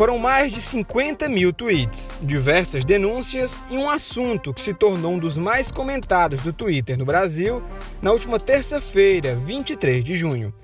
Foram 0.00 0.18
mais 0.18 0.50
de 0.50 0.62
50 0.62 1.28
mil 1.28 1.52
tweets, 1.52 2.16
diversas 2.22 2.86
denúncias 2.86 3.60
e 3.68 3.76
um 3.76 3.90
assunto 3.90 4.54
que 4.54 4.62
se 4.62 4.72
tornou 4.72 5.12
um 5.12 5.18
dos 5.18 5.36
mais 5.36 5.70
comentados 5.70 6.40
do 6.40 6.54
Twitter 6.54 6.96
no 6.96 7.04
Brasil 7.04 7.62
na 8.00 8.10
última 8.10 8.40
terça-feira, 8.40 9.34
23 9.34 10.02
de 10.02 10.14
junho. 10.14 10.54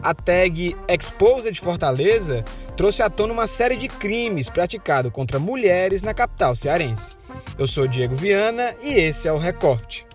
A 0.00 0.14
tag 0.14 0.76
Exposed 0.86 1.60
Fortaleza 1.60 2.44
trouxe 2.76 3.02
à 3.02 3.10
tona 3.10 3.32
uma 3.32 3.48
série 3.48 3.76
de 3.76 3.88
crimes 3.88 4.48
praticados 4.48 5.10
contra 5.10 5.40
mulheres 5.40 6.00
na 6.04 6.14
capital 6.14 6.54
cearense. 6.54 7.18
Eu 7.58 7.66
sou 7.66 7.88
Diego 7.88 8.14
Viana 8.14 8.76
e 8.80 8.92
esse 8.92 9.26
é 9.26 9.32
o 9.32 9.38
Recorte. 9.38 10.06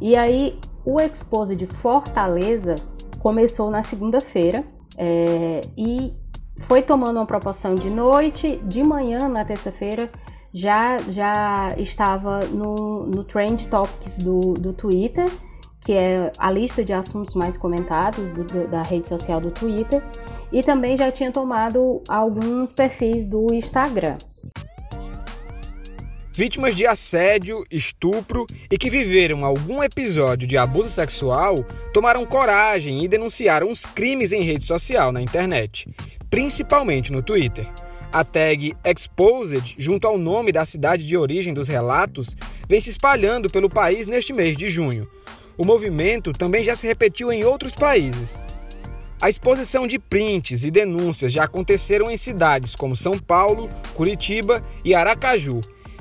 E 0.00 0.16
aí, 0.16 0.58
o 0.84 1.00
Exposed 1.00 1.64
Fortaleza 1.76 2.74
começou 3.20 3.70
na 3.70 3.84
segunda-feira 3.84 4.64
é, 4.98 5.60
e 5.78 6.12
foi 6.60 6.82
tomando 6.82 7.16
uma 7.16 7.26
proporção 7.26 7.74
de 7.74 7.88
noite, 7.88 8.56
de 8.64 8.82
manhã, 8.82 9.28
na 9.28 9.44
terça-feira, 9.44 10.10
já, 10.52 10.98
já 11.10 11.68
estava 11.76 12.46
no, 12.46 13.06
no 13.06 13.24
Trend 13.24 13.66
Topics 13.68 14.18
do, 14.18 14.54
do 14.54 14.72
Twitter, 14.72 15.30
que 15.80 15.92
é 15.92 16.32
a 16.38 16.50
lista 16.50 16.84
de 16.84 16.92
assuntos 16.92 17.34
mais 17.34 17.56
comentados 17.56 18.32
do, 18.32 18.42
do, 18.42 18.66
da 18.66 18.82
rede 18.82 19.06
social 19.06 19.40
do 19.40 19.50
Twitter, 19.50 20.02
e 20.50 20.62
também 20.62 20.96
já 20.96 21.12
tinha 21.12 21.30
tomado 21.30 22.02
alguns 22.08 22.72
perfis 22.72 23.26
do 23.26 23.46
Instagram. 23.52 24.16
Vítimas 26.32 26.74
de 26.74 26.86
assédio, 26.86 27.64
estupro 27.70 28.44
e 28.70 28.76
que 28.76 28.90
viveram 28.90 29.44
algum 29.44 29.82
episódio 29.82 30.46
de 30.46 30.58
abuso 30.58 30.90
sexual 30.90 31.54
tomaram 31.94 32.26
coragem 32.26 33.02
e 33.02 33.08
denunciaram 33.08 33.70
os 33.70 33.86
crimes 33.86 34.32
em 34.32 34.42
rede 34.42 34.64
social 34.64 35.10
na 35.10 35.22
internet 35.22 35.88
principalmente 36.30 37.12
no 37.12 37.22
Twitter. 37.22 37.66
A 38.12 38.24
tag 38.24 38.74
Exposed, 38.84 39.74
junto 39.78 40.06
ao 40.06 40.16
nome 40.16 40.52
da 40.52 40.64
cidade 40.64 41.06
de 41.06 41.16
origem 41.16 41.52
dos 41.52 41.68
relatos, 41.68 42.36
vem 42.68 42.80
se 42.80 42.90
espalhando 42.90 43.50
pelo 43.50 43.68
país 43.68 44.06
neste 44.06 44.32
mês 44.32 44.56
de 44.56 44.68
junho. 44.68 45.08
O 45.58 45.64
movimento 45.64 46.32
também 46.32 46.62
já 46.62 46.74
se 46.74 46.86
repetiu 46.86 47.32
em 47.32 47.44
outros 47.44 47.72
países. 47.72 48.42
A 49.20 49.28
exposição 49.30 49.86
de 49.86 49.98
prints 49.98 50.62
e 50.62 50.70
denúncias 50.70 51.32
já 51.32 51.44
aconteceram 51.44 52.10
em 52.10 52.16
cidades 52.16 52.74
como 52.74 52.94
São 52.94 53.18
Paulo, 53.18 53.70
Curitiba 53.94 54.62
e 54.84 54.94
Aracaju. 54.94 55.60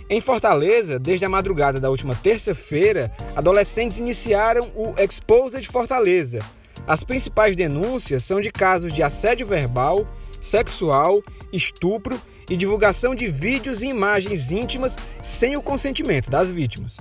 Em 0.10 0.22
Fortaleza, 0.22 1.00
desde 1.00 1.26
a 1.26 1.30
madrugada 1.30 1.80
da 1.80 1.90
última 1.90 2.14
terça-feira, 2.14 3.12
adolescentes 3.36 3.98
iniciaram 3.98 4.70
o 4.76 4.94
Exposed 5.02 5.66
Fortaleza, 5.68 6.40
as 6.88 7.04
principais 7.04 7.56
denúncias 7.56 8.24
são 8.24 8.40
de 8.40 8.52
casos 8.52 8.94
de 8.94 9.02
assédio 9.02 9.48
verbal, 9.48 10.08
sexual, 10.40 11.22
estupro 11.52 12.20
e 12.50 12.56
divulgação 12.56 13.16
de 13.16 13.28
vídeos 13.28 13.82
e 13.82 13.88
imagens 13.88 14.52
íntimas 14.52 14.96
sem 15.22 15.58
o 15.58 15.62
consentimento 15.62 16.30
das 16.30 16.52
vítimas. 16.52 16.98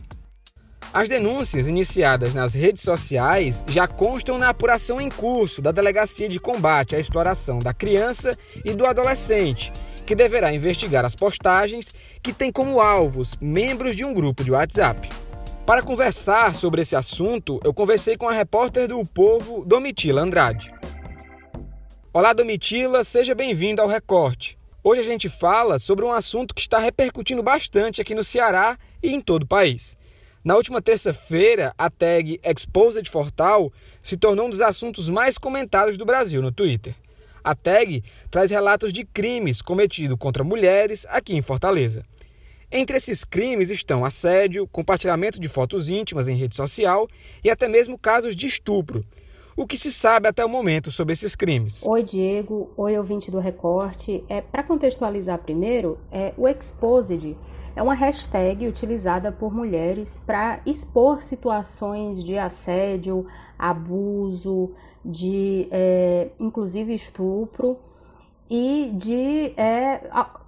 As 0.92 1.08
denúncias 1.08 1.66
iniciadas 1.66 2.34
nas 2.34 2.54
redes 2.54 2.82
sociais 2.82 3.64
já 3.68 3.86
constam 3.86 4.38
na 4.38 4.50
apuração 4.50 5.00
em 5.00 5.10
curso 5.10 5.60
da 5.60 5.72
Delegacia 5.72 6.28
de 6.28 6.38
Combate 6.38 6.94
à 6.94 6.98
Exploração 6.98 7.58
da 7.58 7.74
Criança 7.74 8.38
e 8.64 8.72
do 8.72 8.86
Adolescente, 8.86 9.72
que 10.06 10.14
deverá 10.14 10.52
investigar 10.52 11.04
as 11.04 11.16
postagens 11.16 11.92
que 12.22 12.32
têm 12.32 12.52
como 12.52 12.80
alvos 12.80 13.36
membros 13.40 13.96
de 13.96 14.04
um 14.04 14.14
grupo 14.14 14.44
de 14.44 14.52
WhatsApp. 14.52 15.08
Para 15.66 15.82
conversar 15.82 16.54
sobre 16.54 16.82
esse 16.82 16.94
assunto, 16.94 17.58
eu 17.64 17.72
conversei 17.72 18.18
com 18.18 18.28
a 18.28 18.32
repórter 18.32 18.86
do 18.86 19.02
Povo, 19.02 19.64
Domitila 19.64 20.20
Andrade. 20.20 20.70
Olá, 22.12 22.34
Domitila, 22.34 23.02
seja 23.02 23.34
bem-vinda 23.34 23.80
ao 23.80 23.88
Recorte. 23.88 24.58
Hoje 24.82 25.00
a 25.00 25.04
gente 25.04 25.26
fala 25.26 25.78
sobre 25.78 26.04
um 26.04 26.12
assunto 26.12 26.54
que 26.54 26.60
está 26.60 26.78
repercutindo 26.78 27.42
bastante 27.42 28.02
aqui 28.02 28.14
no 28.14 28.22
Ceará 28.22 28.78
e 29.02 29.14
em 29.14 29.22
todo 29.22 29.44
o 29.44 29.46
país. 29.46 29.96
Na 30.44 30.54
última 30.54 30.82
terça-feira, 30.82 31.72
a 31.78 31.88
tag 31.88 32.38
Exposed 32.44 33.08
Fortal 33.08 33.72
se 34.02 34.18
tornou 34.18 34.48
um 34.48 34.50
dos 34.50 34.60
assuntos 34.60 35.08
mais 35.08 35.38
comentados 35.38 35.96
do 35.96 36.04
Brasil 36.04 36.42
no 36.42 36.52
Twitter. 36.52 36.94
A 37.42 37.54
tag 37.54 38.04
traz 38.30 38.50
relatos 38.50 38.92
de 38.92 39.02
crimes 39.06 39.62
cometidos 39.62 40.18
contra 40.18 40.44
mulheres 40.44 41.06
aqui 41.08 41.34
em 41.34 41.40
Fortaleza. 41.40 42.04
Entre 42.76 42.96
esses 42.96 43.22
crimes 43.22 43.70
estão 43.70 44.04
assédio, 44.04 44.66
compartilhamento 44.66 45.38
de 45.38 45.48
fotos 45.48 45.88
íntimas 45.88 46.26
em 46.26 46.34
rede 46.34 46.56
social 46.56 47.06
e 47.44 47.48
até 47.48 47.68
mesmo 47.68 47.96
casos 47.96 48.34
de 48.34 48.48
estupro. 48.48 49.04
O 49.56 49.64
que 49.64 49.76
se 49.76 49.92
sabe 49.92 50.26
até 50.26 50.44
o 50.44 50.48
momento 50.48 50.90
sobre 50.90 51.12
esses 51.12 51.36
crimes? 51.36 51.84
Oi, 51.86 52.02
Diego. 52.02 52.72
Oi, 52.76 52.98
ouvinte 52.98 53.30
do 53.30 53.38
Recorte. 53.38 54.24
É, 54.28 54.40
Para 54.40 54.64
contextualizar 54.64 55.38
primeiro, 55.38 56.00
é, 56.10 56.34
o 56.36 56.48
Exposed 56.48 57.36
é 57.76 57.80
uma 57.80 57.94
hashtag 57.94 58.66
utilizada 58.66 59.30
por 59.30 59.54
mulheres 59.54 60.20
para 60.26 60.60
expor 60.66 61.22
situações 61.22 62.24
de 62.24 62.36
assédio, 62.36 63.24
abuso, 63.56 64.72
de 65.04 65.68
é, 65.70 66.30
inclusive 66.40 66.92
estupro 66.92 67.78
e 68.50 68.90
de 68.94 69.54
é, 69.56 70.00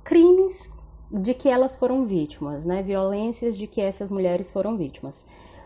crimes 0.02 0.74
de 1.20 1.34
que 1.34 1.48
elas 1.48 1.76
foram 1.76 2.04
vítimas, 2.06 2.64
né? 2.64 2.82
Violências 2.82 3.56
de 3.56 3.66
que 3.66 3.80
essas 3.80 4.10
mulheres 4.10 4.50
foram 4.50 4.76
vítimas. 4.76 5.24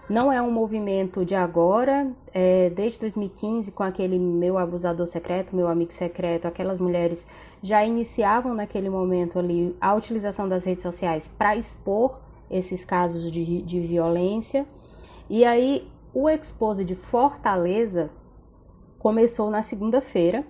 Não 0.09 0.33
é 0.33 0.43
um 0.43 0.50
movimento 0.50 1.25
de 1.25 1.37
agora, 1.37 2.11
é, 2.34 2.69
desde 2.71 2.99
2015, 2.99 3.71
com 3.71 3.84
aquele 3.84 4.19
meu 4.19 4.59
abusador 4.59 5.06
secreto, 5.06 5.55
meu 5.55 5.69
amigo 5.69 5.93
secreto, 5.93 6.47
aquelas 6.47 6.81
mulheres 6.81 7.25
já 7.62 7.84
iniciavam 7.84 8.53
naquele 8.53 8.91
momento 8.91 9.39
ali 9.39 9.77
a 9.81 9.94
utilização 9.94 10.49
das 10.49 10.65
redes 10.65 10.83
sociais 10.83 11.31
para 11.39 11.56
expor 11.56 12.19
esses 12.50 12.84
casos 12.84 13.31
de, 13.31 13.62
de 13.62 13.81
violência. 13.81 14.66
E 15.28 15.44
aí 15.44 15.89
o 16.12 16.28
Expose 16.28 16.84
de 16.84 16.97
Fortaleza 16.97 18.10
começou 18.99 19.49
na 19.49 19.62
segunda-feira 19.62 20.44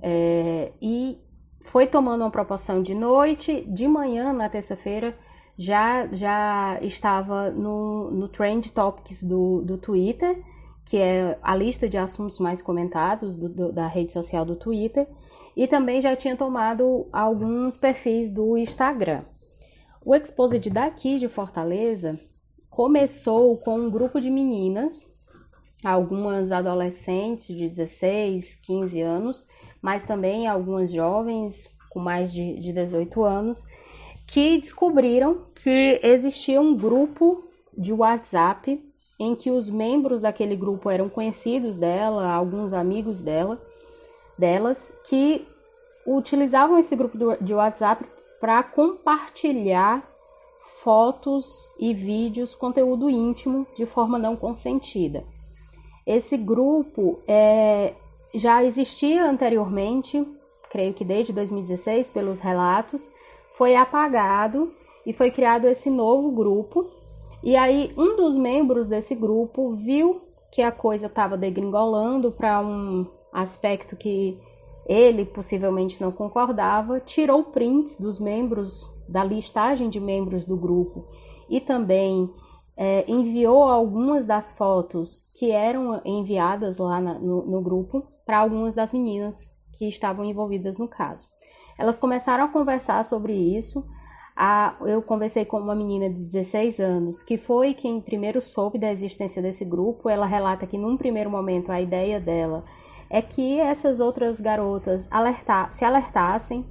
é, 0.00 0.72
e 0.80 1.18
foi 1.64 1.86
tomando 1.86 2.20
uma 2.20 2.30
proporção 2.30 2.82
de 2.82 2.94
noite, 2.94 3.62
de 3.62 3.88
manhã, 3.88 4.32
na 4.32 4.48
terça-feira, 4.48 5.16
já, 5.56 6.06
já 6.12 6.78
estava 6.82 7.50
no, 7.50 8.10
no 8.10 8.28
Trend 8.28 8.70
Topics 8.70 9.24
do, 9.24 9.62
do 9.62 9.78
Twitter, 9.78 10.42
que 10.84 10.98
é 10.98 11.38
a 11.42 11.56
lista 11.56 11.88
de 11.88 11.96
assuntos 11.96 12.38
mais 12.38 12.60
comentados 12.60 13.34
do, 13.34 13.48
do, 13.48 13.72
da 13.72 13.86
rede 13.86 14.12
social 14.12 14.44
do 14.44 14.56
Twitter, 14.56 15.08
e 15.56 15.66
também 15.66 16.00
já 16.00 16.14
tinha 16.14 16.36
tomado 16.36 17.08
alguns 17.10 17.76
perfis 17.76 18.30
do 18.30 18.56
Instagram. 18.58 19.22
O 20.04 20.14
Exposed 20.14 20.68
daqui 20.70 21.18
de 21.18 21.28
Fortaleza 21.28 22.20
começou 22.68 23.56
com 23.56 23.78
um 23.78 23.90
grupo 23.90 24.20
de 24.20 24.30
meninas, 24.30 25.06
algumas 25.84 26.50
adolescentes 26.50 27.54
de 27.54 27.68
16, 27.68 28.56
15 28.56 29.00
anos, 29.00 29.46
mas 29.82 30.04
também 30.04 30.46
algumas 30.46 30.90
jovens 30.90 31.68
com 31.90 32.00
mais 32.00 32.32
de, 32.32 32.58
de 32.58 32.72
18 32.72 33.22
anos 33.22 33.64
que 34.26 34.58
descobriram 34.58 35.46
que 35.54 36.00
existia 36.02 36.60
um 36.60 36.74
grupo 36.74 37.44
de 37.76 37.92
WhatsApp 37.92 38.82
em 39.18 39.34
que 39.34 39.50
os 39.50 39.68
membros 39.68 40.20
daquele 40.20 40.56
grupo 40.56 40.90
eram 40.90 41.08
conhecidos 41.08 41.76
dela, 41.76 42.32
alguns 42.32 42.72
amigos 42.72 43.20
dela, 43.20 43.60
delas, 44.36 44.92
que 45.08 45.46
utilizavam 46.06 46.78
esse 46.78 46.96
grupo 46.96 47.16
de 47.40 47.54
WhatsApp 47.54 48.04
para 48.40 48.62
compartilhar 48.62 50.02
fotos 50.82 51.72
e 51.78 51.94
vídeos, 51.94 52.54
conteúdo 52.54 53.08
íntimo 53.08 53.66
de 53.76 53.86
forma 53.86 54.18
não 54.18 54.36
consentida. 54.36 55.24
Esse 56.06 56.36
grupo 56.36 57.20
é, 57.26 57.94
já 58.34 58.62
existia 58.62 59.24
anteriormente, 59.24 60.26
creio 60.70 60.92
que 60.92 61.04
desde 61.04 61.32
2016, 61.32 62.10
pelos 62.10 62.40
relatos, 62.40 63.10
foi 63.56 63.74
apagado 63.76 64.72
e 65.06 65.12
foi 65.12 65.30
criado 65.30 65.66
esse 65.66 65.88
novo 65.88 66.30
grupo. 66.30 66.86
E 67.42 67.56
aí, 67.56 67.92
um 67.96 68.16
dos 68.16 68.36
membros 68.36 68.86
desse 68.86 69.14
grupo 69.14 69.74
viu 69.74 70.22
que 70.50 70.62
a 70.62 70.72
coisa 70.72 71.06
estava 71.06 71.36
degringolando 71.36 72.30
para 72.30 72.60
um 72.60 73.06
aspecto 73.32 73.96
que 73.96 74.36
ele 74.86 75.24
possivelmente 75.24 76.00
não 76.00 76.12
concordava, 76.12 77.00
tirou 77.00 77.42
prints 77.44 77.98
dos 77.98 78.18
membros, 78.18 78.90
da 79.08 79.24
listagem 79.24 79.88
de 79.88 80.00
membros 80.00 80.44
do 80.44 80.56
grupo 80.56 81.04
e 81.48 81.60
também 81.60 82.30
é, 82.76 83.04
enviou 83.10 83.62
algumas 83.62 84.24
das 84.24 84.52
fotos 84.52 85.30
que 85.38 85.50
eram 85.50 86.00
enviadas 86.04 86.78
lá 86.78 87.00
na, 87.00 87.14
no, 87.14 87.46
no 87.46 87.60
grupo 87.62 88.06
para 88.26 88.38
algumas 88.38 88.74
das 88.74 88.92
meninas 88.92 89.52
que 89.72 89.88
estavam 89.88 90.24
envolvidas 90.24 90.78
no 90.78 90.88
caso. 90.88 91.28
Elas 91.78 91.98
começaram 91.98 92.44
a 92.44 92.48
conversar 92.48 93.04
sobre 93.04 93.32
isso. 93.32 93.84
A, 94.36 94.76
eu 94.80 95.00
conversei 95.02 95.44
com 95.44 95.58
uma 95.58 95.74
menina 95.74 96.08
de 96.08 96.24
16 96.24 96.80
anos, 96.80 97.22
que 97.22 97.38
foi 97.38 97.74
quem 97.74 98.00
primeiro 98.00 98.40
soube 98.40 98.78
da 98.78 98.90
existência 98.90 99.40
desse 99.40 99.64
grupo. 99.64 100.08
Ela 100.08 100.26
relata 100.26 100.66
que, 100.66 100.78
num 100.78 100.96
primeiro 100.96 101.30
momento, 101.30 101.70
a 101.70 101.80
ideia 101.80 102.20
dela 102.20 102.64
é 103.08 103.22
que 103.22 103.60
essas 103.60 104.00
outras 104.00 104.40
garotas 104.40 105.06
alertar, 105.10 105.70
se 105.72 105.84
alertassem 105.84 106.66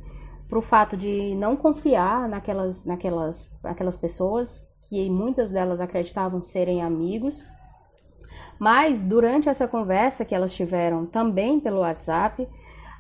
para 0.50 0.60
o 0.60 0.62
fato 0.62 0.98
de 0.98 1.36
não 1.36 1.56
confiar 1.56 2.28
naquelas, 2.28 2.84
naquelas, 2.84 3.50
naquelas 3.64 3.98
pessoas 3.98 4.68
que 4.88 5.10
muitas 5.10 5.50
delas 5.50 5.80
acreditavam 5.80 6.44
serem 6.44 6.82
amigos. 6.82 7.44
Mas 8.60 9.02
durante 9.02 9.50
essa 9.50 9.68
conversa 9.68 10.26
que 10.26 10.34
elas 10.34 10.54
tiveram 10.54 11.06
também 11.06 11.60
pelo 11.60 11.80
WhatsApp, 11.80 12.48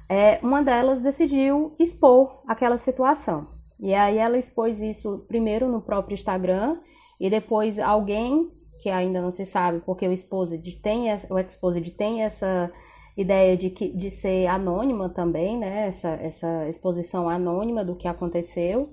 é, 0.09 0.39
uma 0.43 0.61
delas 0.61 1.01
decidiu 1.01 1.75
expor 1.79 2.41
aquela 2.47 2.77
situação. 2.77 3.47
E 3.79 3.93
aí 3.93 4.17
ela 4.17 4.37
expôs 4.37 4.81
isso 4.81 5.25
primeiro 5.27 5.67
no 5.67 5.81
próprio 5.81 6.13
Instagram 6.13 6.77
e 7.19 7.29
depois 7.29 7.79
alguém 7.79 8.49
que 8.79 8.89
ainda 8.89 9.21
não 9.21 9.31
se 9.31 9.45
sabe, 9.45 9.81
porque 9.85 10.05
o 10.05 10.11
Exposed 10.11 10.61
tem 10.81 11.05
o 11.29 11.39
Exposed 11.39 11.89
tem 11.91 12.21
essa 12.21 12.69
ideia 13.15 13.55
de, 13.55 13.69
que, 13.69 13.87
de 13.89 14.09
ser 14.09 14.47
anônima 14.47 15.07
também, 15.07 15.57
né? 15.57 15.87
Essa, 15.87 16.09
essa 16.09 16.67
exposição 16.67 17.29
anônima 17.29 17.85
do 17.85 17.95
que 17.95 18.07
aconteceu. 18.07 18.89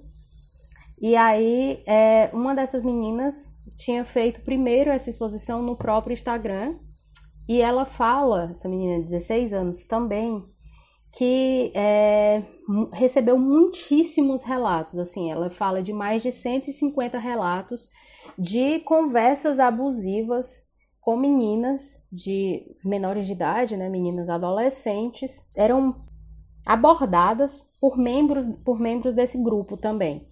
E 1.01 1.17
aí, 1.17 1.83
é, 1.87 2.29
uma 2.33 2.55
dessas 2.55 2.85
meninas 2.85 3.51
tinha 3.77 4.05
feito 4.05 4.43
primeiro 4.43 4.91
essa 4.91 5.09
exposição 5.09 5.63
no 5.63 5.77
próprio 5.77 6.13
Instagram. 6.13 6.77
E 7.49 7.61
ela 7.63 7.85
fala, 7.85 8.51
essa 8.51 8.69
menina 8.69 8.99
de 8.99 9.07
16 9.07 9.53
anos 9.53 9.85
também, 9.85 10.45
que 11.13 11.73
é, 11.75 12.45
recebeu 12.93 13.39
muitíssimos 13.39 14.43
relatos. 14.43 14.99
Assim, 14.99 15.31
ela 15.31 15.51
fala 15.51 15.83
de 15.83 15.93
mais 15.93 16.23
de 16.23 16.31
150 16.31 17.19
relatos 17.19 17.89
de 18.39 18.81
conversas 18.81 19.59
abusivas 19.59 20.63
com 21.01 21.17
meninas 21.17 21.99
de 22.13 22.77
menores 22.85 23.27
de 23.27 23.33
idade, 23.33 23.77
né, 23.77 23.89
meninas 23.89 24.29
adolescentes, 24.29 25.45
eram 25.57 25.97
abordadas 26.65 27.67
por 27.81 27.97
membros, 27.97 28.47
por 28.65 28.79
membros 28.79 29.15
desse 29.15 29.39
grupo 29.39 29.77
também. 29.79 30.30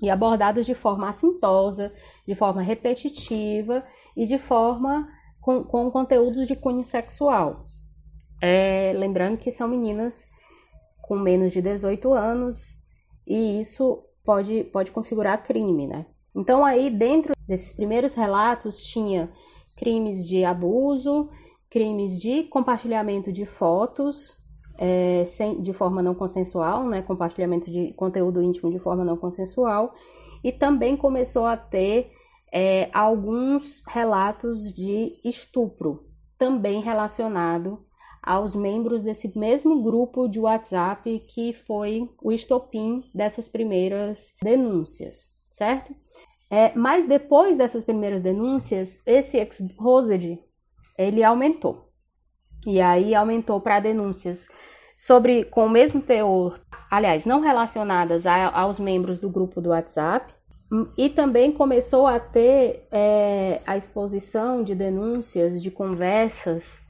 E 0.00 0.10
abordadas 0.10 0.64
de 0.64 0.74
forma 0.74 1.08
assintosa, 1.08 1.92
de 2.26 2.34
forma 2.34 2.62
repetitiva 2.62 3.84
e 4.16 4.26
de 4.26 4.38
forma 4.38 5.08
com, 5.40 5.64
com 5.64 5.90
conteúdos 5.90 6.46
de 6.46 6.54
cunho 6.54 6.84
sexual. 6.84 7.66
É, 8.40 8.92
lembrando 8.94 9.38
que 9.38 9.50
são 9.50 9.66
meninas 9.66 10.26
com 11.02 11.16
menos 11.16 11.52
de 11.52 11.60
18 11.60 12.12
anos 12.12 12.78
e 13.26 13.60
isso 13.60 14.04
pode, 14.24 14.64
pode 14.64 14.90
configurar 14.92 15.42
crime, 15.42 15.86
né? 15.86 16.06
Então, 16.34 16.64
aí, 16.64 16.90
dentro 16.90 17.32
desses 17.46 17.72
primeiros 17.72 18.14
relatos, 18.14 18.84
tinha 18.84 19.30
crimes 19.76 20.26
de 20.26 20.44
abuso, 20.44 21.30
crimes 21.70 22.20
de 22.20 22.44
compartilhamento 22.44 23.32
de 23.32 23.44
fotos 23.44 24.38
é, 24.78 25.24
sem, 25.26 25.60
de 25.60 25.72
forma 25.72 26.02
não 26.02 26.14
consensual, 26.14 26.84
né? 26.84 27.02
Compartilhamento 27.02 27.70
de 27.70 27.92
conteúdo 27.94 28.40
íntimo 28.40 28.70
de 28.70 28.78
forma 28.78 29.04
não 29.04 29.16
consensual. 29.16 29.92
E 30.42 30.52
também 30.52 30.96
começou 30.96 31.46
a 31.46 31.56
ter 31.56 32.12
é, 32.52 32.88
alguns 32.94 33.82
relatos 33.88 34.72
de 34.72 35.18
estupro, 35.24 36.06
também 36.38 36.80
relacionado 36.80 37.84
aos 38.22 38.54
membros 38.54 39.02
desse 39.02 39.36
mesmo 39.36 39.82
grupo 39.82 40.28
de 40.28 40.38
WhatsApp 40.38 41.18
que 41.28 41.52
foi 41.52 42.08
o 42.22 42.30
estopim 42.30 43.04
dessas 43.14 43.48
primeiras 43.48 44.34
denúncias, 44.42 45.30
certo? 45.50 45.94
É, 46.50 46.72
mas 46.74 47.06
depois 47.06 47.56
dessas 47.56 47.84
primeiras 47.84 48.20
denúncias, 48.20 49.02
esse 49.06 49.38
exposed 49.38 50.38
ele 50.96 51.22
aumentou. 51.22 51.87
E 52.66 52.80
aí 52.80 53.14
aumentou 53.14 53.60
para 53.60 53.80
denúncias 53.80 54.48
sobre 54.96 55.44
com 55.44 55.66
o 55.66 55.70
mesmo 55.70 56.00
teor, 56.00 56.60
aliás, 56.90 57.24
não 57.24 57.40
relacionadas 57.40 58.26
a, 58.26 58.48
aos 58.50 58.78
membros 58.78 59.18
do 59.18 59.30
grupo 59.30 59.60
do 59.60 59.70
WhatsApp, 59.70 60.34
e 60.98 61.08
também 61.08 61.52
começou 61.52 62.06
a 62.06 62.20
ter 62.20 62.86
é, 62.90 63.60
a 63.66 63.76
exposição 63.76 64.62
de 64.62 64.74
denúncias, 64.74 65.62
de 65.62 65.70
conversas 65.70 66.82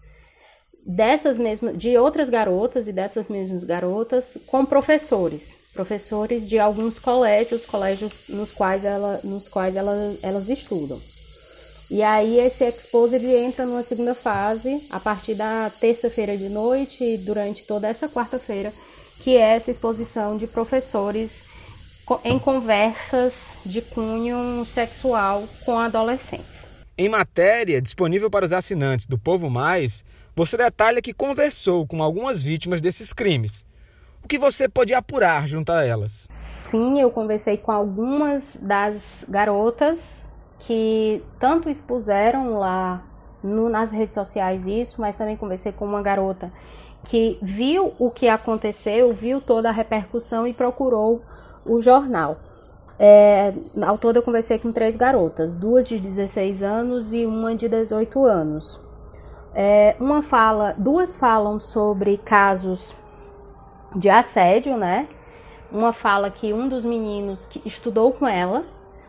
dessas 0.85 1.38
mesmas, 1.38 1.76
de 1.76 1.97
outras 1.97 2.29
garotas 2.29 2.88
e 2.88 2.93
dessas 2.93 3.29
mesmas 3.29 3.62
garotas 3.62 4.38
com 4.47 4.64
professores, 4.64 5.55
professores 5.73 6.49
de 6.49 6.59
alguns 6.59 6.99
colégios, 6.99 7.67
colégios 7.67 8.23
nos 8.29 8.50
quais, 8.50 8.85
ela, 8.85 9.21
nos 9.23 9.47
quais 9.47 9.76
ela, 9.76 9.94
elas 10.23 10.49
estudam. 10.49 10.99
E 11.90 12.02
aí 12.02 12.38
esse 12.38 12.64
Exposed 12.64 13.25
entra 13.25 13.64
numa 13.64 13.82
segunda 13.82 14.14
fase 14.14 14.87
a 14.90 15.00
partir 15.00 15.35
da 15.35 15.70
terça-feira 15.81 16.37
de 16.37 16.49
noite 16.49 17.02
e 17.02 17.17
durante 17.17 17.64
toda 17.64 17.88
essa 17.88 18.08
quarta-feira, 18.08 18.73
que 19.20 19.37
é 19.37 19.56
essa 19.56 19.70
exposição 19.70 20.37
de 20.37 20.46
professores 20.46 21.43
em 22.25 22.38
conversas 22.38 23.35
de 23.64 23.81
cunho 23.81 24.64
sexual 24.67 25.49
com 25.64 25.79
adolescentes. 25.79 26.69
Em 26.96 27.08
matéria 27.08 27.81
disponível 27.81 28.31
para 28.31 28.44
os 28.44 28.52
assinantes 28.52 29.06
do 29.06 29.19
Povo 29.19 29.49
Mais, 29.49 30.05
você 30.37 30.56
detalha 30.56 31.00
que 31.00 31.14
conversou 31.14 31.87
com 31.87 32.02
algumas 32.02 32.43
vítimas 32.43 32.81
desses 32.81 33.12
crimes. 33.12 33.67
O 34.23 34.29
que 34.29 34.37
você 34.37 34.69
pode 34.69 34.93
apurar 34.93 35.49
junto 35.49 35.73
a 35.73 35.85
elas? 35.85 36.26
Sim, 36.29 37.00
eu 37.00 37.11
conversei 37.11 37.56
com 37.56 37.73
algumas 37.73 38.56
das 38.61 39.25
garotas 39.29 40.28
que 40.61 41.23
tanto 41.39 41.69
expuseram 41.69 42.59
lá 42.59 43.03
no, 43.43 43.69
nas 43.69 43.91
redes 43.91 44.15
sociais 44.15 44.67
isso, 44.67 45.01
mas 45.01 45.17
também 45.17 45.37
conversei 45.37 45.73
com 45.73 45.85
uma 45.85 46.03
garota 46.03 46.53
que 47.05 47.39
viu 47.41 47.93
o 47.99 48.11
que 48.11 48.29
aconteceu, 48.29 49.13
viu 49.13 49.41
toda 49.41 49.69
a 49.69 49.73
repercussão 49.73 50.47
e 50.47 50.53
procurou 50.53 51.23
o 51.65 51.81
jornal. 51.81 52.37
É, 52.99 53.55
ao 53.81 53.97
todo 53.97 54.17
eu 54.17 54.23
conversei 54.23 54.59
com 54.59 54.73
três 54.73 54.97
garotas, 54.97 55.55
duas 55.55 55.87
de 55.87 56.01
16 56.01 56.63
anos 56.63 57.13
e 57.13 57.25
uma 57.25 57.55
de 57.55 57.69
18 57.69 58.25
anos. 58.25 58.81
É, 59.55 59.97
uma 60.01 60.21
fala, 60.21 60.75
duas 60.77 61.17
falam 61.17 61.59
sobre 61.61 62.19
casos 62.19 62.95
de 63.95 64.11
assédio, 64.11 64.77
né? 64.77 65.09
Uma 65.71 65.93
fala 65.93 66.31
que 66.31 66.53
um 66.53 66.69
dos 66.69 66.85
meninos 66.85 67.47
que 67.47 67.63
estudou 67.67 68.13
com 68.13 68.27
ela, 68.27 68.65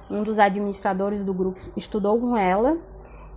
um 0.10 0.24
dos 0.24 0.40
administradores 0.40 1.24
do 1.24 1.34
grupo 1.34 1.60
estudou 1.76 2.20
com 2.20 2.36
ela 2.36 2.78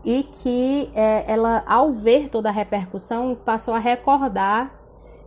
e 0.05 0.25
que 0.25 0.91
é, 0.95 1.31
ela, 1.31 1.63
ao 1.67 1.93
ver 1.93 2.29
toda 2.29 2.49
a 2.49 2.53
repercussão, 2.53 3.35
passou 3.35 3.75
a 3.75 3.79
recordar 3.79 4.73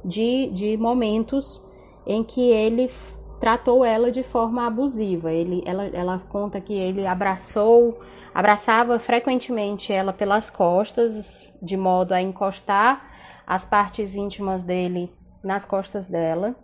de, 0.03 0.47
de 0.47 0.77
momentos 0.77 1.61
em 2.05 2.23
que 2.23 2.49
ele 2.51 2.91
tratou 3.39 3.83
ela 3.83 4.11
de 4.11 4.23
forma 4.23 4.65
abusiva. 4.65 5.31
Ele, 5.31 5.63
ela, 5.65 5.85
ela 5.85 6.21
conta 6.29 6.59
que 6.59 6.73
ele 6.73 7.05
abraçou, 7.05 7.99
abraçava 8.33 8.99
frequentemente 8.99 9.93
ela 9.93 10.11
pelas 10.11 10.49
costas, 10.49 11.51
de 11.61 11.77
modo 11.77 12.13
a 12.13 12.21
encostar 12.21 13.09
as 13.47 13.65
partes 13.65 14.15
íntimas 14.15 14.61
dele 14.61 15.11
nas 15.43 15.63
costas 15.63 16.07
dela. 16.07 16.55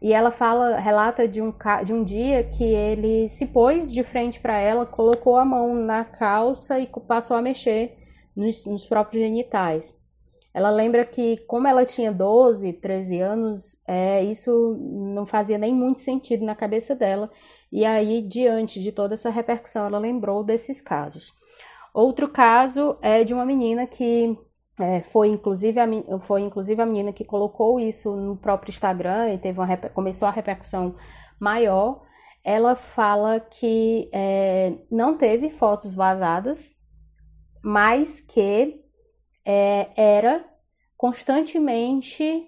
E 0.00 0.12
ela 0.12 0.30
fala, 0.30 0.76
relata 0.76 1.26
de 1.26 1.42
um, 1.42 1.52
de 1.84 1.92
um 1.92 2.04
dia 2.04 2.44
que 2.44 2.64
ele 2.64 3.28
se 3.28 3.46
pôs 3.46 3.92
de 3.92 4.02
frente 4.02 4.38
para 4.38 4.58
ela, 4.58 4.86
colocou 4.86 5.36
a 5.36 5.44
mão 5.44 5.74
na 5.74 6.04
calça 6.04 6.78
e 6.78 6.88
passou 7.06 7.36
a 7.36 7.42
mexer 7.42 7.98
nos, 8.36 8.64
nos 8.64 8.86
próprios 8.86 9.22
genitais. 9.22 9.98
Ela 10.54 10.70
lembra 10.70 11.04
que, 11.04 11.36
como 11.46 11.68
ela 11.68 11.84
tinha 11.84 12.10
12, 12.10 12.72
13 12.74 13.20
anos, 13.20 13.80
é, 13.86 14.24
isso 14.24 14.76
não 15.14 15.26
fazia 15.26 15.58
nem 15.58 15.74
muito 15.74 16.00
sentido 16.00 16.44
na 16.44 16.54
cabeça 16.54 16.94
dela. 16.94 17.30
E 17.70 17.84
aí, 17.84 18.22
diante 18.22 18.80
de 18.82 18.90
toda 18.90 19.14
essa 19.14 19.30
repercussão, 19.30 19.86
ela 19.86 19.98
lembrou 19.98 20.42
desses 20.42 20.80
casos. 20.80 21.32
Outro 21.92 22.28
caso 22.28 22.96
é 23.02 23.24
de 23.24 23.34
uma 23.34 23.44
menina 23.44 23.86
que 23.86 24.36
é, 24.80 25.02
foi, 25.02 25.28
inclusive 25.28 25.78
a, 25.80 25.86
foi 26.20 26.42
inclusive 26.42 26.80
a 26.80 26.86
menina 26.86 27.12
que 27.12 27.24
colocou 27.24 27.80
isso 27.80 28.14
no 28.14 28.36
próprio 28.36 28.70
Instagram 28.70 29.32
e 29.32 29.38
teve 29.38 29.58
uma, 29.58 29.76
começou 29.76 30.28
a 30.28 30.30
repercussão 30.30 30.94
maior. 31.40 32.02
Ela 32.44 32.74
fala 32.74 33.40
que 33.40 34.08
é, 34.12 34.74
não 34.90 35.16
teve 35.16 35.50
fotos 35.50 35.94
vazadas, 35.94 36.70
mas 37.62 38.20
que 38.20 38.82
é, 39.44 39.88
era 39.96 40.44
constantemente 40.96 42.46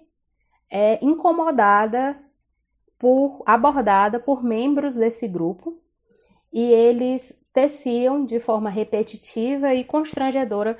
é, 0.69 1.03
incomodada 1.03 2.17
por 2.97 3.41
abordada 3.45 4.19
por 4.19 4.43
membros 4.43 4.95
desse 4.95 5.27
grupo 5.27 5.81
e 6.53 6.71
eles 6.71 7.37
teciam 7.53 8.23
de 8.23 8.39
forma 8.39 8.69
repetitiva 8.69 9.73
e 9.73 9.83
constrangedora 9.83 10.77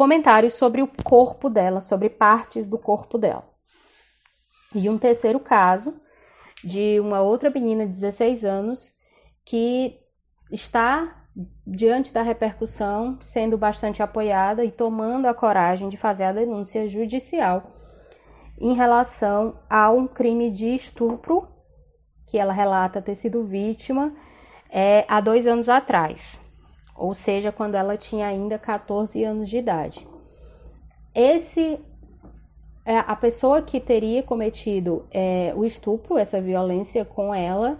comentários 0.00 0.54
sobre 0.54 0.80
o 0.80 0.88
corpo 1.04 1.50
dela, 1.50 1.82
sobre 1.82 2.08
partes 2.08 2.66
do 2.66 2.78
corpo 2.78 3.18
dela. 3.18 3.44
E 4.74 4.88
um 4.88 4.96
terceiro 4.96 5.38
caso 5.38 6.00
de 6.64 6.98
uma 6.98 7.20
outra 7.20 7.50
menina 7.50 7.84
de 7.84 7.92
16 7.92 8.42
anos 8.42 8.94
que 9.44 9.98
está 10.50 11.26
diante 11.66 12.14
da 12.14 12.22
repercussão, 12.22 13.18
sendo 13.20 13.58
bastante 13.58 14.02
apoiada 14.02 14.64
e 14.64 14.70
tomando 14.70 15.26
a 15.26 15.34
coragem 15.34 15.90
de 15.90 15.98
fazer 15.98 16.24
a 16.24 16.32
denúncia 16.32 16.88
judicial. 16.88 17.70
em 18.58 18.72
relação 18.72 19.60
a 19.68 19.90
um 19.90 20.06
crime 20.06 20.50
de 20.50 20.74
estupro 20.74 21.46
que 22.26 22.38
ela 22.38 22.54
relata 22.54 23.02
ter 23.02 23.16
sido 23.16 23.44
vítima 23.44 24.14
é, 24.70 25.04
há 25.06 25.20
dois 25.20 25.46
anos 25.46 25.68
atrás, 25.68 26.40
ou 27.00 27.14
seja, 27.14 27.50
quando 27.50 27.74
ela 27.74 27.96
tinha 27.96 28.26
ainda 28.26 28.58
14 28.58 29.24
anos 29.24 29.48
de 29.48 29.56
idade. 29.56 30.06
Esse 31.14 31.80
é, 32.84 32.98
a 32.98 33.16
pessoa 33.16 33.62
que 33.62 33.80
teria 33.80 34.22
cometido 34.22 35.06
é, 35.10 35.52
o 35.56 35.64
estupro, 35.64 36.18
essa 36.18 36.40
violência 36.40 37.04
com 37.04 37.34
ela, 37.34 37.78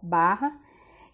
barra, 0.03 0.53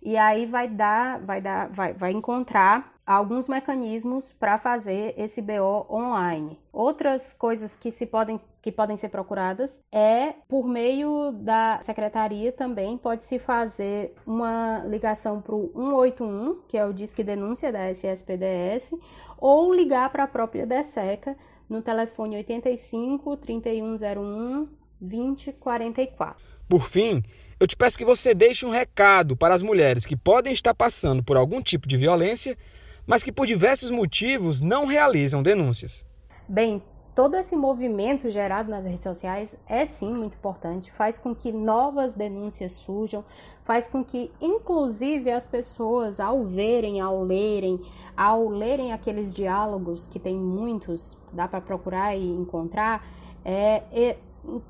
e 0.03 0.17
aí 0.17 0.47
vai 0.47 0.69
dar, 0.69 1.21
vai 1.21 1.41
dar, 1.41 1.69
vai, 1.71 1.93
vai 1.93 2.11
encontrar 2.13 2.96
alguns 3.07 3.47
mecanismos 3.49 4.33
para 4.33 4.59
fazer 4.59 5.15
esse 5.17 5.41
BO 5.41 5.87
online. 5.89 6.59
Outras 6.73 7.33
coisas 7.33 7.77
que 7.77 7.93
se 7.93 8.05
podem 8.05 8.37
que 8.61 8.73
podem 8.73 8.97
ser 8.97 9.11
procuradas 9.11 9.81
é 9.93 10.35
por 10.49 10.67
meio 10.67 11.31
da 11.33 11.79
secretaria 11.83 12.51
também 12.51 12.99
pode 12.99 13.23
se 13.23 13.39
fazer 13.39 14.13
uma 14.27 14.85
ligação 14.89 15.41
para 15.41 15.55
o 15.55 15.71
181, 15.73 16.63
que 16.67 16.77
é 16.77 16.85
o 16.85 16.93
disque 16.93 17.23
denúncia 17.23 17.71
da 17.71 17.89
SSPDS, 17.91 18.93
ou 19.39 19.73
ligar 19.73 20.11
para 20.11 20.25
a 20.25 20.29
própria 20.29 20.67
DSECA 20.67 21.37
no 21.69 21.81
telefone 21.81 22.37
85 22.39 23.37
3101 23.37 24.69
2044. 25.01 26.45
Por 26.69 26.81
fim, 26.81 27.23
eu 27.61 27.67
te 27.69 27.77
peço 27.77 27.97
que 27.97 28.05
você 28.05 28.35
deixe 28.35 28.67
um 28.67 28.71
recado 28.71 29.37
para 29.37 29.55
as 29.55 29.63
mulheres 29.63 30.05
que 30.05 30.17
podem 30.17 30.53
estar 30.53 30.75
passando 30.75 31.23
por 31.23 31.37
algum 31.37 31.63
tipo 31.63 31.87
de 31.87 31.97
violência 31.97 32.59
mas 33.07 33.23
que 33.23 33.33
por 33.33 33.47
diversos 33.47 33.91
motivos 33.91 34.61
não 34.61 34.87
realizam 34.87 35.43
denúncias. 35.43 36.05
Bem, 36.49 36.83
todo 37.15 37.35
esse 37.37 37.57
movimento 37.57 38.29
gerado 38.29 38.71
nas 38.71 38.85
redes 38.85 39.05
sociais 39.05 39.57
é 39.67 39.87
sim 39.87 40.13
muito 40.13 40.35
importante, 40.35 40.91
faz 40.93 41.17
com 41.17 41.35
que 41.35 41.51
novas 41.51 42.13
denúncias 42.13 42.73
surjam, 42.73 43.25
faz 43.65 43.87
com 43.87 44.05
que, 44.05 44.31
inclusive, 44.41 45.31
as 45.31 45.47
pessoas, 45.47 46.21
ao 46.21 46.45
verem, 46.45 47.01
ao 47.01 47.23
lerem, 47.23 47.81
ao 48.17 48.49
lerem 48.49 48.93
aqueles 48.93 49.35
diálogos, 49.35 50.07
que 50.07 50.19
tem 50.19 50.37
muitos, 50.37 51.17
dá 51.33 51.49
para 51.49 51.61
procurar 51.61 52.15
e 52.15 52.29
encontrar, 52.29 53.07
é, 53.45 53.83
é, 53.93 54.17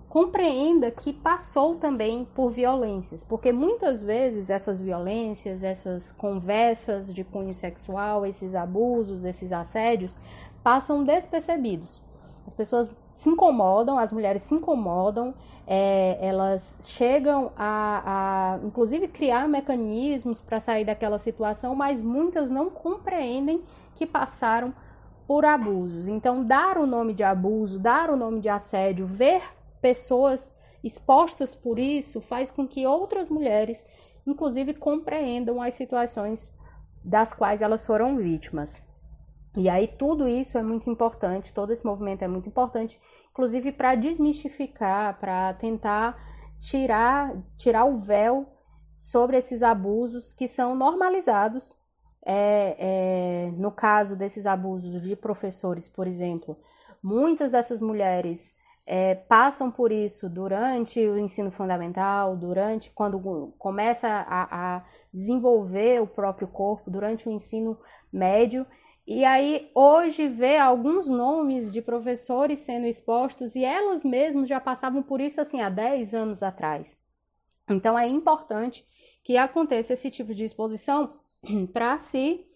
compreenda 0.09 0.91
que 0.91 1.13
passou 1.13 1.75
também 1.75 2.25
por 2.35 2.51
violências, 2.51 3.23
porque 3.23 3.53
muitas 3.53 4.03
vezes 4.03 4.49
essas 4.49 4.81
violências, 4.81 5.63
essas 5.63 6.11
conversas 6.11 7.13
de 7.13 7.23
cunho 7.23 7.53
sexual, 7.53 8.25
esses 8.25 8.55
abusos, 8.55 9.25
esses 9.25 9.53
assédios, 9.53 10.17
passam 10.63 11.05
despercebidos. 11.05 12.03
As 12.47 12.55
pessoas 12.55 12.91
se 13.13 13.29
incomodam, 13.29 13.99
as 13.99 14.13
mulheres 14.13 14.43
se 14.43 14.55
incomodam, 14.55 15.35
é, 15.67 16.17
elas 16.21 16.79
chegam 16.83 17.51
a, 17.57 18.03
a, 18.07 18.59
inclusive, 18.65 19.09
criar 19.09 19.49
mecanismos 19.49 20.41
para 20.41 20.61
sair 20.61 20.85
daquela 20.85 21.19
situação, 21.19 21.75
mas 21.75 22.01
muitas 22.01 22.49
não 22.49 22.71
compreendem 22.71 23.63
que 23.95 24.07
passaram 24.07 24.73
por 25.27 25.45
abusos. 25.45 26.07
Então, 26.07 26.45
dar 26.45 26.79
o 26.79 26.87
nome 26.87 27.13
de 27.13 27.25
abuso, 27.25 27.79
dar 27.79 28.11
o 28.11 28.17
nome 28.17 28.39
de 28.39 28.49
assédio, 28.49 29.07
ver 29.07 29.43
pessoas 29.87 30.53
expostas 30.83 31.55
por 31.55 31.79
isso 31.79 32.21
faz 32.21 32.51
com 32.51 32.67
que 32.67 32.85
outras 32.85 33.31
mulheres, 33.31 33.87
inclusive, 34.27 34.75
compreendam 34.75 35.63
as 35.63 35.75
situações 35.75 36.53
das 37.05 37.33
quais 37.33 37.63
elas 37.63 37.87
foram 37.87 38.17
vítimas. 38.17 38.83
E 39.57 39.69
aí 39.69 39.87
tudo 39.87 40.27
isso 40.27 40.59
é 40.59 40.63
muito 40.63 40.91
importante, 40.91 41.55
todo 41.55 41.73
esse 41.73 41.87
movimento 41.87 42.23
é 42.23 42.29
muito 42.29 42.49
importante, 42.49 43.01
inclusive 43.31 43.71
para 43.71 43.95
desmistificar, 43.95 45.21
para 45.21 45.55
tentar 45.55 46.21
tirar, 46.59 47.33
tirar 47.57 47.85
o 47.85 47.99
véu 47.99 48.45
sobre 48.97 49.39
esses 49.39 49.63
abusos 49.63 50.33
que 50.33 50.49
são 50.49 50.75
normalizados. 50.75 51.77
É, 52.29 52.77
é, 52.81 53.51
no 53.53 53.71
caso 53.71 54.17
desses 54.17 54.47
abusos 54.47 55.01
de 55.01 55.15
professores, 55.15 55.87
por 55.87 56.09
exemplo, 56.09 56.59
muitas 57.01 57.53
dessas 57.53 57.81
mulheres 57.81 58.53
é, 58.87 59.17
passam 59.17 59.69
por 59.69 59.91
isso 59.91 60.29
durante 60.29 61.01
o 61.01 61.19
ensino 61.19 61.51
fundamental, 61.51 62.37
durante 62.37 62.91
quando 62.91 63.53
começa 63.59 64.07
a, 64.09 64.77
a, 64.77 64.85
desenvolver 65.13 66.01
o 66.01 66.07
próprio 66.07 66.47
corpo, 66.47 66.89
durante 66.89 67.29
o 67.29 67.33
ensino 67.33 67.77
médio. 68.13 68.65
E 69.05 69.25
aí 69.25 69.71
hoje 69.75 70.29
vê 70.29 70.57
alguns 70.57 71.09
nomes 71.09 71.73
de 71.73 71.83
professores 71.83 72.61
sendo 72.61 72.87
expostos 72.87 73.57
e 73.57 73.65
elas 73.65 74.05
mesmas 74.05 74.49
já 74.49 74.61
passavam 74.61 75.03
por 75.03 75.21
isso 75.21 75.41
assim 75.41 75.61
há 75.61 75.69
10 75.69 76.15
anos 76.15 76.43
atrás. 76.43 76.97
Então 77.69 77.99
é 77.99 78.07
importante 78.07 78.87
que 79.25 79.37
aconteça 79.37 79.95
esse 79.95 80.11
tipo 80.11 80.33
de 80.33 80.45
exposição 80.45 81.15
para 81.73 81.99
se 81.99 82.47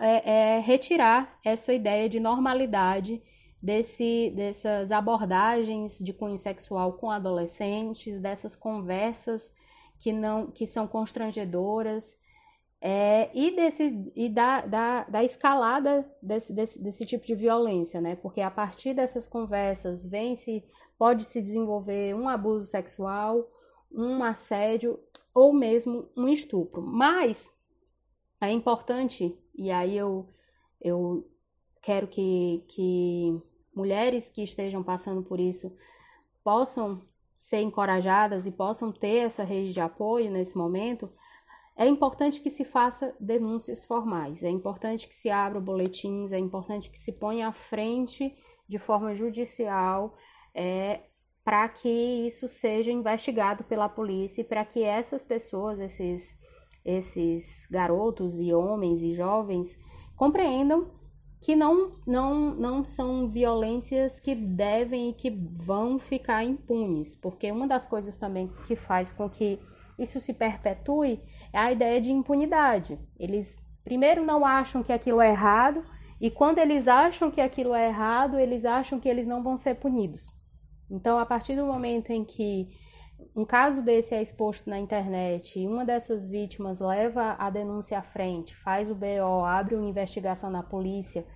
é, 0.00 0.30
é, 0.30 0.60
retirar 0.60 1.38
essa 1.44 1.72
ideia 1.72 2.08
de 2.08 2.20
normalidade 2.20 3.20
desse, 3.66 4.32
dessas 4.36 4.92
abordagens 4.92 5.98
de 5.98 6.12
cunho 6.12 6.38
sexual 6.38 6.92
com 6.92 7.10
adolescentes, 7.10 8.20
dessas 8.20 8.54
conversas 8.54 9.52
que 9.98 10.12
não 10.12 10.46
que 10.52 10.68
são 10.68 10.86
constrangedoras 10.86 12.16
é, 12.80 13.28
e, 13.34 13.56
desse, 13.56 14.12
e 14.14 14.28
da, 14.28 14.60
da, 14.60 15.04
da 15.04 15.24
escalada 15.24 16.08
desse, 16.22 16.52
desse, 16.52 16.80
desse 16.80 17.04
tipo 17.04 17.26
de 17.26 17.34
violência, 17.34 18.00
né? 18.00 18.14
Porque 18.14 18.40
a 18.40 18.50
partir 18.50 18.94
dessas 18.94 19.26
conversas 19.26 20.06
vem 20.06 20.36
se 20.36 20.62
pode 20.96 21.24
se 21.24 21.42
desenvolver 21.42 22.14
um 22.14 22.28
abuso 22.28 22.66
sexual, 22.66 23.50
um 23.90 24.22
assédio 24.22 25.00
ou 25.34 25.52
mesmo 25.52 26.08
um 26.16 26.28
estupro. 26.28 26.80
Mas 26.80 27.50
é 28.40 28.52
importante, 28.52 29.36
e 29.56 29.72
aí 29.72 29.96
eu, 29.96 30.28
eu 30.80 31.28
quero 31.82 32.06
que, 32.06 32.64
que 32.68 33.42
mulheres 33.76 34.28
que 34.28 34.42
estejam 34.42 34.82
passando 34.82 35.22
por 35.22 35.38
isso 35.38 35.72
possam 36.42 37.02
ser 37.34 37.60
encorajadas 37.60 38.46
e 38.46 38.50
possam 38.50 38.90
ter 38.90 39.26
essa 39.26 39.44
rede 39.44 39.72
de 39.72 39.80
apoio 39.80 40.30
nesse 40.30 40.56
momento, 40.56 41.12
é 41.76 41.86
importante 41.86 42.40
que 42.40 42.48
se 42.48 42.64
faça 42.64 43.14
denúncias 43.20 43.84
formais, 43.84 44.42
é 44.42 44.48
importante 44.48 45.06
que 45.06 45.14
se 45.14 45.28
abra 45.28 45.60
boletins, 45.60 46.32
é 46.32 46.38
importante 46.38 46.90
que 46.90 46.98
se 46.98 47.12
ponha 47.12 47.48
à 47.48 47.52
frente 47.52 48.34
de 48.66 48.78
forma 48.78 49.14
judicial 49.14 50.16
é, 50.54 51.02
para 51.44 51.68
que 51.68 51.88
isso 52.26 52.48
seja 52.48 52.90
investigado 52.90 53.62
pela 53.64 53.88
polícia 53.88 54.40
e 54.40 54.44
para 54.44 54.64
que 54.64 54.82
essas 54.82 55.22
pessoas, 55.22 55.78
esses 55.78 56.36
esses 56.86 57.66
garotos 57.68 58.38
e 58.40 58.54
homens 58.54 59.02
e 59.02 59.12
jovens 59.12 59.76
compreendam 60.14 60.88
que 61.40 61.54
não, 61.54 61.92
não, 62.06 62.54
não 62.54 62.84
são 62.84 63.28
violências 63.28 64.18
que 64.18 64.34
devem 64.34 65.10
e 65.10 65.12
que 65.12 65.30
vão 65.30 65.98
ficar 65.98 66.44
impunes, 66.44 67.14
porque 67.14 67.50
uma 67.52 67.66
das 67.66 67.86
coisas 67.86 68.16
também 68.16 68.50
que 68.66 68.74
faz 68.74 69.10
com 69.10 69.28
que 69.28 69.58
isso 69.98 70.20
se 70.20 70.34
perpetue 70.34 71.20
é 71.52 71.58
a 71.58 71.72
ideia 71.72 72.00
de 72.00 72.10
impunidade. 72.10 72.98
Eles 73.18 73.58
primeiro 73.84 74.24
não 74.24 74.44
acham 74.44 74.82
que 74.82 74.92
aquilo 74.92 75.20
é 75.20 75.30
errado, 75.30 75.84
e 76.20 76.30
quando 76.30 76.58
eles 76.58 76.88
acham 76.88 77.30
que 77.30 77.40
aquilo 77.40 77.74
é 77.74 77.88
errado, 77.88 78.38
eles 78.38 78.64
acham 78.64 78.98
que 78.98 79.08
eles 79.08 79.26
não 79.26 79.42
vão 79.42 79.56
ser 79.56 79.74
punidos. 79.74 80.32
Então, 80.90 81.18
a 81.18 81.26
partir 81.26 81.54
do 81.56 81.66
momento 81.66 82.10
em 82.10 82.24
que 82.24 82.68
um 83.34 83.44
caso 83.44 83.82
desse 83.82 84.14
é 84.14 84.22
exposto 84.22 84.68
na 84.68 84.78
internet 84.78 85.58
e 85.58 85.66
uma 85.66 85.84
dessas 85.84 86.26
vítimas 86.26 86.80
leva 86.80 87.36
a 87.38 87.50
denúncia 87.50 87.98
à 87.98 88.02
frente, 88.02 88.54
faz 88.56 88.90
o 88.90 88.94
BO, 88.94 89.44
abre 89.44 89.74
uma 89.74 89.88
investigação 89.88 90.50
na 90.50 90.62
polícia 90.62 91.26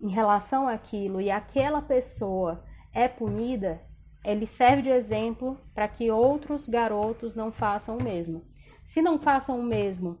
em 0.00 0.10
relação 0.10 0.66
àquilo 0.66 1.20
e 1.20 1.30
aquela 1.30 1.82
pessoa 1.82 2.64
é 2.92 3.06
punida, 3.06 3.80
ele 4.24 4.46
serve 4.46 4.82
de 4.82 4.90
exemplo 4.90 5.58
para 5.74 5.88
que 5.88 6.10
outros 6.10 6.68
garotos 6.68 7.34
não 7.34 7.52
façam 7.52 7.98
o 7.98 8.02
mesmo. 8.02 8.44
Se 8.84 9.00
não 9.00 9.18
façam 9.18 9.58
o 9.58 9.62
mesmo 9.62 10.18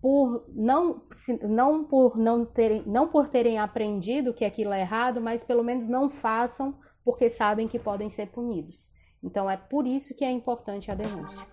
por 0.00 0.44
não, 0.48 1.04
se, 1.12 1.38
não 1.46 1.84
por 1.84 2.16
não 2.16 2.44
terem, 2.44 2.82
não 2.86 3.08
por 3.08 3.28
terem 3.28 3.58
aprendido 3.58 4.34
que 4.34 4.44
aquilo 4.44 4.72
é 4.72 4.80
errado, 4.80 5.20
mas 5.20 5.44
pelo 5.44 5.62
menos 5.62 5.86
não 5.86 6.10
façam 6.10 6.76
porque 7.04 7.30
sabem 7.30 7.68
que 7.68 7.78
podem 7.78 8.10
ser 8.10 8.26
punidos. 8.28 8.91
Então 9.22 9.48
é 9.48 9.56
por 9.56 9.86
isso 9.86 10.14
que 10.14 10.24
é 10.24 10.30
importante 10.30 10.90
a 10.90 10.94
denúncia. 10.94 11.46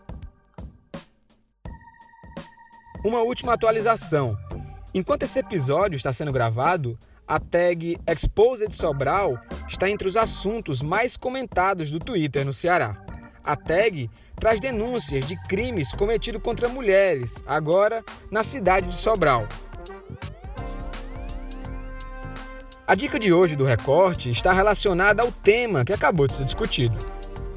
Uma 3.04 3.22
última 3.22 3.54
atualização. 3.54 4.36
Enquanto 4.94 5.24
esse 5.24 5.40
episódio 5.40 5.96
está 5.96 6.12
sendo 6.12 6.34
gravado, 6.34 6.98
a 7.28 7.40
tag 7.40 7.98
Exposed 8.08 8.74
Sobral 8.74 9.40
está 9.68 9.90
entre 9.90 10.08
os 10.08 10.18
assuntos 10.18 10.82
mais 10.82 11.16
comentados 11.16 11.92
do 11.92 12.00
Twitter 12.00 12.44
no 12.44 12.52
Ceará. 12.52 12.98
A 13.44 13.56
tag 13.56 14.10
traz 14.36 14.60
denúncias 14.60 15.26
de 15.26 15.36
crimes 15.48 15.92
cometidos 15.92 16.42
contra 16.42 16.68
mulheres, 16.68 17.44
agora 17.46 18.04
na 18.32 18.42
cidade 18.42 18.88
de 18.88 18.96
Sobral. 18.96 19.48
A 22.88 22.96
dica 22.96 23.20
de 23.20 23.32
hoje 23.32 23.56
do 23.56 23.64
recorte 23.64 24.32
está 24.32 24.52
relacionada 24.52 25.22
ao 25.22 25.32
tema 25.32 25.86
que 25.86 25.94
acabou 25.94 26.26
de 26.26 26.34
ser 26.34 26.46
discutido. 26.46 26.98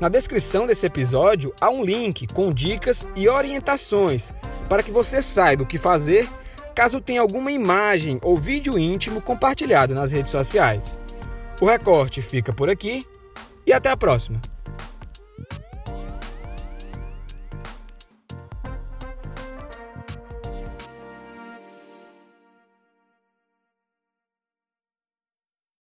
Na 0.03 0.09
descrição 0.09 0.67
desse 0.67 0.85
episódio 0.85 1.55
há 1.61 1.71
um 1.71 1.85
link 1.85 2.27
com 2.27 2.53
dicas 2.53 3.09
e 3.15 3.29
orientações 3.29 4.35
para 4.69 4.83
que 4.83 4.91
você 4.91 5.23
saiba 5.23 5.63
o 5.63 5.67
que 5.67 5.79
fazer 5.79 6.29
caso 6.75 7.01
tenha 7.01 7.21
alguma 7.21 7.53
imagem 7.53 8.19
ou 8.21 8.37
vídeo 8.37 8.77
íntimo 8.77 9.23
compartilhado 9.23 9.95
nas 9.95 10.11
redes 10.11 10.33
sociais. 10.33 10.99
O 11.61 11.67
recorte 11.67 12.21
fica 12.21 12.53
por 12.53 12.69
aqui 12.69 13.07
e 13.65 13.73
até 13.73 13.91
a 13.91 13.97
próxima! 13.97 14.41